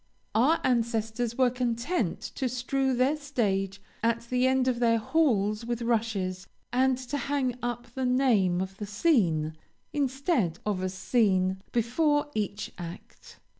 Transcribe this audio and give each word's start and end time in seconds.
Our 0.33 0.59
ancestors 0.63 1.37
were 1.37 1.51
content 1.51 2.21
to 2.33 2.49
strew 2.49 2.95
their 2.95 3.15
stage 3.15 3.79
at 4.01 4.21
the 4.31 4.47
end 4.47 4.67
of 4.67 4.79
their 4.79 4.97
halls 4.97 5.63
with 5.63 5.83
rushes, 5.83 6.47
and 6.73 6.97
to 6.97 7.17
hang 7.17 7.55
up 7.61 7.85
the 7.93 8.05
name 8.05 8.61
of 8.61 8.77
the 8.77 8.87
scene, 8.87 9.55
instead 9.93 10.57
of 10.65 10.81
a 10.81 10.89
scene, 10.89 11.61
before 11.71 12.31
each 12.33 12.71
act. 12.79 13.39